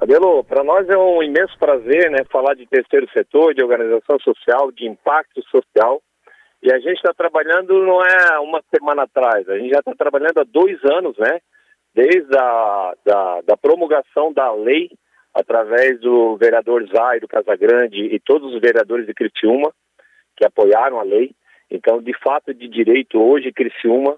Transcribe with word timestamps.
Adelo, 0.00 0.42
para 0.42 0.64
nós 0.64 0.88
é 0.88 0.96
um 0.96 1.22
imenso 1.22 1.58
prazer 1.58 2.10
né, 2.10 2.24
falar 2.32 2.54
de 2.54 2.66
terceiro 2.66 3.06
setor, 3.12 3.52
de 3.52 3.62
organização 3.62 4.18
social, 4.20 4.72
de 4.72 4.86
impacto 4.86 5.42
social. 5.50 6.00
E 6.62 6.72
a 6.72 6.78
gente 6.78 6.96
está 6.96 7.12
trabalhando 7.12 7.84
não 7.84 8.02
é 8.02 8.38
uma 8.38 8.62
semana 8.74 9.02
atrás, 9.02 9.46
a 9.46 9.58
gente 9.58 9.68
já 9.68 9.80
está 9.80 9.94
trabalhando 9.94 10.38
há 10.38 10.44
dois 10.44 10.82
anos, 10.84 11.18
né? 11.18 11.38
Desde 11.94 12.34
a 12.34 12.94
da, 13.04 13.40
da 13.42 13.56
promulgação 13.58 14.32
da 14.32 14.50
lei, 14.54 14.90
através 15.34 16.00
do 16.00 16.34
vereador 16.38 16.86
Zairo 16.86 17.28
Casagrande 17.28 18.00
e 18.00 18.18
todos 18.20 18.54
os 18.54 18.60
vereadores 18.60 19.06
de 19.06 19.12
Criciúma, 19.12 19.70
que 20.34 20.46
apoiaram 20.46 20.98
a 20.98 21.02
lei. 21.02 21.32
Então, 21.70 22.00
de 22.00 22.16
fato, 22.18 22.54
de 22.54 22.68
direito, 22.68 23.20
hoje 23.20 23.52
Criciúma 23.52 24.16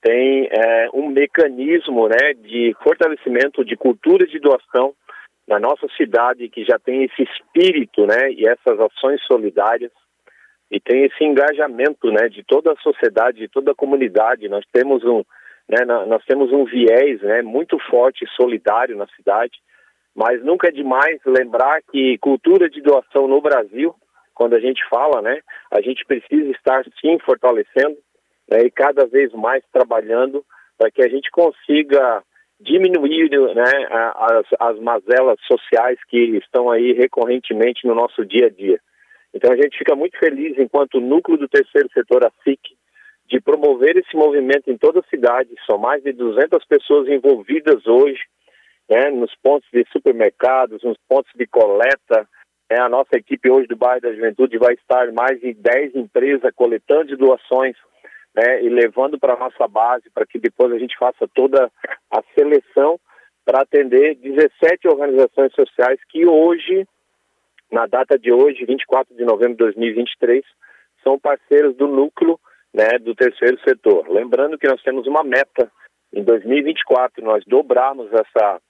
tem 0.00 0.48
é, 0.50 0.88
um 0.94 1.08
mecanismo 1.08 2.08
né, 2.08 2.32
de 2.34 2.74
fortalecimento 2.82 3.62
de 3.62 3.76
cultura 3.76 4.26
de 4.26 4.38
doação 4.38 4.94
na 5.50 5.58
nossa 5.58 5.88
cidade 5.96 6.48
que 6.48 6.64
já 6.64 6.78
tem 6.78 7.02
esse 7.02 7.24
espírito 7.24 8.06
né, 8.06 8.30
e 8.30 8.46
essas 8.46 8.78
ações 8.78 9.20
solidárias 9.26 9.90
e 10.70 10.78
tem 10.78 11.04
esse 11.04 11.24
engajamento 11.24 12.12
né, 12.12 12.28
de 12.28 12.44
toda 12.44 12.72
a 12.72 12.76
sociedade, 12.76 13.38
de 13.38 13.48
toda 13.48 13.72
a 13.72 13.74
comunidade. 13.74 14.48
Nós 14.48 14.64
temos 14.72 15.04
um, 15.04 15.24
né, 15.68 15.84
nós 15.84 16.24
temos 16.24 16.52
um 16.52 16.64
viés 16.64 17.20
né, 17.22 17.42
muito 17.42 17.76
forte 17.90 18.24
e 18.24 18.28
solidário 18.40 18.96
na 18.96 19.08
cidade, 19.08 19.58
mas 20.14 20.40
nunca 20.44 20.68
é 20.68 20.70
demais 20.70 21.20
lembrar 21.26 21.82
que 21.90 22.16
cultura 22.18 22.70
de 22.70 22.80
doação 22.80 23.26
no 23.26 23.40
Brasil, 23.40 23.92
quando 24.32 24.54
a 24.54 24.60
gente 24.60 24.88
fala, 24.88 25.20
né, 25.20 25.40
a 25.72 25.80
gente 25.80 26.06
precisa 26.06 26.48
estar 26.52 26.84
sim 27.00 27.18
fortalecendo 27.18 27.98
né, 28.48 28.60
e 28.62 28.70
cada 28.70 29.04
vez 29.04 29.32
mais 29.32 29.64
trabalhando 29.72 30.44
para 30.78 30.92
que 30.92 31.02
a 31.02 31.08
gente 31.08 31.28
consiga 31.32 32.22
diminuir 32.60 33.30
né, 33.54 33.88
as, 34.16 34.46
as 34.60 34.78
mazelas 34.78 35.38
sociais 35.46 35.98
que 36.08 36.36
estão 36.36 36.70
aí 36.70 36.92
recorrentemente 36.92 37.86
no 37.86 37.94
nosso 37.94 38.24
dia 38.24 38.46
a 38.46 38.50
dia. 38.50 38.78
Então 39.32 39.52
a 39.52 39.56
gente 39.56 39.78
fica 39.78 39.94
muito 39.94 40.18
feliz 40.18 40.58
enquanto 40.58 41.00
núcleo 41.00 41.38
do 41.38 41.48
terceiro 41.48 41.88
setor, 41.92 42.24
a 42.24 42.32
SIC, 42.44 42.60
de 43.26 43.40
promover 43.40 43.96
esse 43.96 44.14
movimento 44.16 44.70
em 44.70 44.76
toda 44.76 45.00
a 45.00 45.08
cidade. 45.08 45.50
São 45.68 45.78
mais 45.78 46.02
de 46.02 46.12
200 46.12 46.64
pessoas 46.66 47.08
envolvidas 47.08 47.86
hoje, 47.86 48.20
né, 48.88 49.08
nos 49.10 49.34
pontos 49.42 49.68
de 49.72 49.84
supermercados, 49.92 50.82
nos 50.82 50.98
pontos 51.08 51.30
de 51.34 51.46
coleta. 51.46 52.28
É, 52.68 52.80
a 52.80 52.88
nossa 52.88 53.16
equipe 53.16 53.50
hoje 53.50 53.68
do 53.68 53.76
bairro 53.76 54.02
da 54.02 54.12
Juventude 54.12 54.58
vai 54.58 54.74
estar 54.74 55.10
mais 55.12 55.40
de 55.40 55.54
10 55.54 55.94
empresas 55.94 56.52
coletando 56.54 57.16
doações 57.16 57.76
né, 58.34 58.62
e 58.62 58.68
levando 58.68 59.18
para 59.18 59.34
a 59.34 59.38
nossa 59.38 59.66
base 59.66 60.08
para 60.10 60.26
que 60.26 60.38
depois 60.38 60.72
a 60.72 60.78
gente 60.78 60.96
faça 60.98 61.28
toda 61.34 61.70
a 62.10 62.22
seleção 62.34 62.98
para 63.44 63.62
atender 63.62 64.14
17 64.16 64.88
organizações 64.88 65.52
sociais 65.54 65.98
que 66.08 66.26
hoje 66.26 66.86
na 67.70 67.86
data 67.86 68.18
de 68.18 68.32
hoje, 68.32 68.64
24 68.64 69.14
de 69.14 69.24
novembro 69.24 69.52
de 69.52 69.58
2023, 69.58 70.44
são 71.04 71.18
parceiros 71.18 71.76
do 71.76 71.86
núcleo 71.86 72.38
né, 72.74 72.98
do 72.98 73.14
terceiro 73.14 73.58
setor. 73.60 74.08
Lembrando 74.08 74.58
que 74.58 74.68
nós 74.68 74.82
temos 74.82 75.06
uma 75.06 75.22
meta 75.22 75.70
em 76.12 76.22
2024, 76.22 77.24
nós 77.24 77.44
dobrarmos 77.46 78.12
essa, 78.12 78.60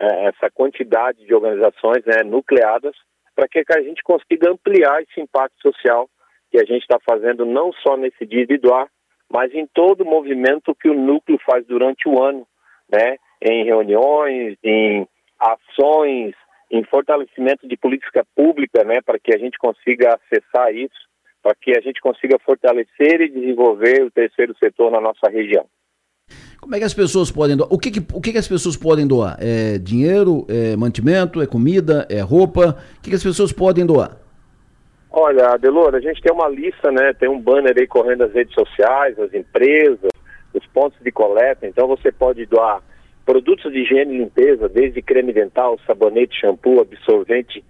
é, 0.00 0.28
essa 0.28 0.50
quantidade 0.50 1.24
de 1.24 1.34
organizações 1.34 2.04
né, 2.06 2.22
nucleadas 2.24 2.96
para 3.34 3.46
que 3.46 3.62
a 3.70 3.82
gente 3.82 4.02
consiga 4.02 4.50
ampliar 4.50 5.02
esse 5.02 5.20
impacto 5.20 5.60
social 5.60 6.08
que 6.50 6.58
a 6.58 6.64
gente 6.64 6.82
está 6.82 6.98
fazendo 7.06 7.44
não 7.44 7.72
só 7.72 7.96
nesse 7.96 8.24
dia 8.24 8.46
de 8.46 8.56
doar, 8.56 8.88
mas 9.30 9.52
em 9.54 9.66
todo 9.66 10.02
o 10.02 10.06
movimento 10.06 10.74
que 10.74 10.88
o 10.88 10.94
núcleo 10.94 11.38
faz 11.44 11.66
durante 11.66 12.08
o 12.08 12.22
ano, 12.22 12.46
né, 12.90 13.16
em 13.42 13.64
reuniões, 13.64 14.56
em 14.62 15.06
ações, 15.38 16.34
em 16.70 16.84
fortalecimento 16.84 17.68
de 17.68 17.76
política 17.76 18.24
pública, 18.34 18.84
né, 18.84 19.00
para 19.04 19.18
que 19.18 19.34
a 19.34 19.38
gente 19.38 19.58
consiga 19.58 20.14
acessar 20.16 20.74
isso, 20.74 21.06
para 21.42 21.54
que 21.54 21.76
a 21.76 21.80
gente 21.80 22.00
consiga 22.00 22.38
fortalecer 22.38 23.20
e 23.20 23.28
desenvolver 23.28 24.02
o 24.04 24.10
terceiro 24.10 24.54
setor 24.58 24.90
na 24.90 25.00
nossa 25.00 25.28
região. 25.28 25.66
Como 26.60 26.74
é 26.74 26.78
que 26.78 26.84
as 26.84 26.94
pessoas 26.94 27.30
podem 27.30 27.56
doar? 27.56 27.72
O 27.72 27.78
que, 27.78 27.90
que 27.90 28.00
o 28.12 28.20
que, 28.20 28.32
que, 28.32 28.38
as 28.38 28.48
pessoas 28.48 28.76
podem 28.76 29.06
doar? 29.06 29.36
É 29.38 29.78
dinheiro, 29.78 30.44
é 30.48 30.74
mantimento, 30.74 31.40
é 31.40 31.46
comida, 31.46 32.06
é 32.10 32.20
roupa? 32.20 32.76
O 32.98 33.02
que, 33.02 33.10
que 33.10 33.16
as 33.16 33.22
pessoas 33.22 33.52
podem 33.52 33.86
doar? 33.86 34.25
Olha, 35.18 35.54
Adelor, 35.54 35.94
a 35.94 36.00
gente 36.00 36.20
tem 36.20 36.30
uma 36.30 36.46
lista, 36.46 36.92
né? 36.92 37.14
Tem 37.14 37.26
um 37.26 37.40
banner 37.40 37.74
aí 37.78 37.86
correndo 37.86 38.18
nas 38.18 38.34
redes 38.34 38.52
sociais, 38.52 39.18
as 39.18 39.32
empresas, 39.32 40.10
os 40.52 40.66
pontos 40.66 40.98
de 41.02 41.10
coleta. 41.10 41.66
Então 41.66 41.88
você 41.88 42.12
pode 42.12 42.44
doar 42.44 42.82
Produtos 43.26 43.72
de 43.72 43.80
higiene 43.80 44.14
e 44.14 44.18
limpeza, 44.18 44.68
desde 44.68 45.02
creme 45.02 45.32
dental, 45.32 45.76
sabonete, 45.84 46.40
shampoo, 46.40 46.80
absorvente 46.80 47.64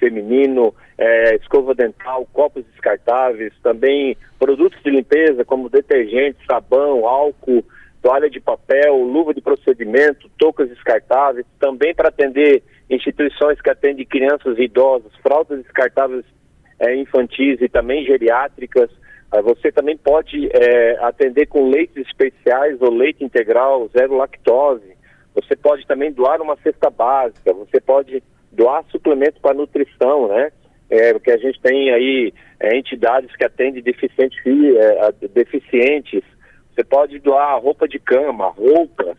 feminino, 0.00 0.74
é, 0.96 1.36
escova 1.36 1.74
dental, 1.74 2.26
copos 2.32 2.64
descartáveis, 2.72 3.52
também 3.62 4.16
produtos 4.38 4.82
de 4.82 4.90
limpeza 4.90 5.44
como 5.44 5.68
detergente, 5.68 6.38
sabão, 6.46 7.06
álcool, 7.06 7.62
toalha 8.00 8.30
de 8.30 8.40
papel, 8.40 8.96
luva 9.02 9.34
de 9.34 9.42
procedimento, 9.42 10.30
toucas 10.38 10.70
descartáveis, 10.70 11.44
também 11.60 11.94
para 11.94 12.08
atender 12.08 12.62
instituições 12.88 13.60
que 13.60 13.68
atendem 13.68 14.06
crianças 14.06 14.56
e 14.56 14.62
idosos, 14.62 15.12
fraldas 15.22 15.62
descartáveis 15.62 16.24
é, 16.82 16.96
infantis 16.96 17.60
e 17.60 17.68
também 17.68 18.04
geriátricas. 18.04 18.90
É, 19.32 19.40
você 19.40 19.70
também 19.70 19.96
pode 19.96 20.48
é, 20.52 20.98
atender 21.00 21.46
com 21.46 21.70
leites 21.70 22.06
especiais 22.06 22.80
ou 22.82 22.90
leite 22.90 23.24
integral, 23.24 23.88
zero 23.96 24.16
lactose. 24.16 24.92
Você 25.34 25.56
pode 25.56 25.86
também 25.86 26.12
doar 26.12 26.42
uma 26.42 26.56
cesta 26.56 26.90
básica, 26.90 27.54
você 27.54 27.80
pode 27.80 28.22
doar 28.50 28.84
suplemento 28.90 29.40
para 29.40 29.54
nutrição, 29.54 30.28
né? 30.28 30.52
É, 30.90 31.12
porque 31.14 31.30
a 31.30 31.38
gente 31.38 31.58
tem 31.62 31.90
aí 31.90 32.34
é, 32.60 32.76
entidades 32.76 33.34
que 33.34 33.44
atendem 33.44 33.82
deficientes, 33.82 34.38
é, 34.44 35.28
deficientes. 35.28 36.22
Você 36.74 36.84
pode 36.84 37.18
doar 37.18 37.58
roupa 37.62 37.88
de 37.88 37.98
cama, 37.98 38.48
roupas. 38.48 39.16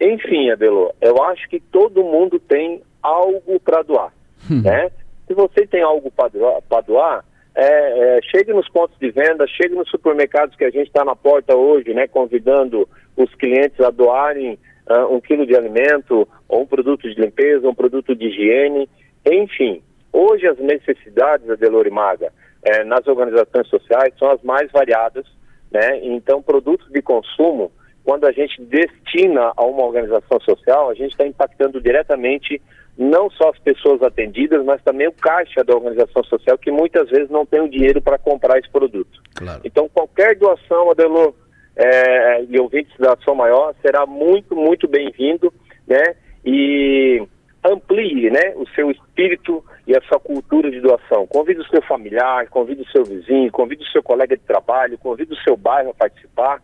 Enfim, 0.00 0.50
Abelô, 0.50 0.94
eu 1.00 1.20
acho 1.24 1.48
que 1.48 1.58
todo 1.58 2.04
mundo 2.04 2.38
tem 2.38 2.80
algo 3.02 3.58
para 3.58 3.82
doar, 3.82 4.12
hum. 4.48 4.62
né? 4.62 4.90
Se 5.30 5.34
você 5.34 5.64
tem 5.64 5.80
algo 5.80 6.10
para 6.10 6.80
doar, 6.80 7.24
é, 7.54 8.16
é, 8.18 8.22
chegue 8.22 8.52
nos 8.52 8.68
pontos 8.68 8.98
de 8.98 9.12
venda, 9.12 9.46
chegue 9.46 9.76
nos 9.76 9.88
supermercados 9.88 10.56
que 10.56 10.64
a 10.64 10.70
gente 10.70 10.88
está 10.88 11.04
na 11.04 11.14
porta 11.14 11.54
hoje, 11.54 11.94
né? 11.94 12.08
Convidando 12.08 12.88
os 13.16 13.32
clientes 13.36 13.78
a 13.78 13.90
doarem 13.90 14.58
uh, 14.90 15.14
um 15.14 15.20
quilo 15.20 15.46
de 15.46 15.54
alimento, 15.54 16.26
ou 16.48 16.62
um 16.62 16.66
produto 16.66 17.08
de 17.08 17.14
limpeza, 17.14 17.68
um 17.68 17.74
produto 17.76 18.12
de 18.12 18.26
higiene, 18.26 18.90
enfim. 19.24 19.80
Hoje 20.12 20.48
as 20.48 20.58
necessidades, 20.58 21.48
Adelor 21.48 21.86
e 21.86 21.90
Maga, 21.90 22.32
eh, 22.64 22.82
nas 22.82 23.06
organizações 23.06 23.68
sociais 23.68 24.12
são 24.18 24.32
as 24.32 24.42
mais 24.42 24.68
variadas, 24.72 25.24
né? 25.70 26.00
Então, 26.02 26.42
produtos 26.42 26.90
de 26.90 27.00
consumo, 27.00 27.70
quando 28.04 28.26
a 28.26 28.32
gente 28.32 28.60
destina 28.62 29.52
a 29.56 29.64
uma 29.64 29.84
organização 29.84 30.40
social, 30.40 30.90
a 30.90 30.94
gente 30.94 31.12
está 31.12 31.26
impactando 31.26 31.80
diretamente 31.80 32.60
não 32.98 33.30
só 33.30 33.50
as 33.50 33.58
pessoas 33.58 34.02
atendidas, 34.02 34.64
mas 34.64 34.82
também 34.82 35.08
o 35.08 35.12
caixa 35.12 35.64
da 35.64 35.74
organização 35.74 36.22
social, 36.24 36.58
que 36.58 36.70
muitas 36.70 37.08
vezes 37.08 37.30
não 37.30 37.46
tem 37.46 37.60
o 37.60 37.68
dinheiro 37.68 38.02
para 38.02 38.18
comprar 38.18 38.58
esse 38.58 38.68
produto. 38.68 39.22
Claro. 39.34 39.60
Então, 39.64 39.88
qualquer 39.88 40.36
doação, 40.36 40.90
Adelor, 40.90 41.32
é, 41.76 42.44
e 42.44 42.58
ouvintes 42.58 42.92
da 42.98 43.16
Som 43.24 43.34
Maior, 43.36 43.74
será 43.80 44.04
muito, 44.04 44.54
muito 44.54 44.86
bem-vindo, 44.86 45.52
né? 45.86 46.14
E 46.44 47.22
amplie, 47.64 48.30
né, 48.30 48.54
o 48.56 48.66
seu 48.74 48.90
espírito 48.90 49.62
e 49.86 49.96
a 49.96 50.00
sua 50.02 50.18
cultura 50.18 50.70
de 50.70 50.80
doação. 50.80 51.26
Convide 51.26 51.60
o 51.60 51.68
seu 51.68 51.82
familiar, 51.82 52.48
convide 52.48 52.82
o 52.82 52.90
seu 52.90 53.04
vizinho, 53.04 53.52
convide 53.52 53.82
o 53.82 53.88
seu 53.88 54.02
colega 54.02 54.36
de 54.36 54.42
trabalho, 54.42 54.98
convide 54.98 55.32
o 55.32 55.42
seu 55.42 55.56
bairro 55.56 55.90
a 55.90 55.94
participar. 55.94 56.62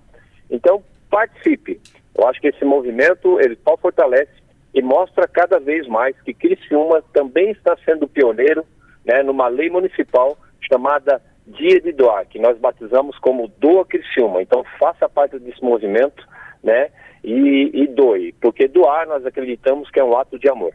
Então, 0.50 0.82
participe. 1.10 1.80
Eu 2.16 2.26
acho 2.26 2.40
que 2.40 2.48
esse 2.48 2.64
movimento, 2.64 3.40
ele 3.40 3.58
só 3.66 3.76
fortalece 3.76 4.32
e 4.74 4.82
mostra 4.82 5.26
cada 5.26 5.58
vez 5.58 5.86
mais 5.86 6.14
que 6.22 6.34
Criciúma 6.34 7.02
também 7.12 7.50
está 7.50 7.76
sendo 7.84 8.06
pioneiro, 8.08 8.64
né, 9.04 9.22
numa 9.22 9.48
lei 9.48 9.70
municipal 9.70 10.36
chamada 10.60 11.22
Dia 11.46 11.80
de 11.80 11.92
Doar, 11.92 12.26
que 12.26 12.38
nós 12.38 12.58
batizamos 12.58 13.18
como 13.18 13.48
Doa 13.58 13.84
Criciúma. 13.86 14.42
Então 14.42 14.64
faça 14.78 15.08
parte 15.08 15.38
desse 15.38 15.62
movimento, 15.62 16.26
né? 16.62 16.90
E, 17.22 17.70
e 17.74 17.86
doe, 17.88 18.32
porque 18.40 18.68
doar 18.68 19.06
nós 19.08 19.26
acreditamos 19.26 19.90
que 19.90 19.98
é 19.98 20.04
um 20.04 20.16
ato 20.16 20.38
de 20.38 20.48
amor. 20.48 20.72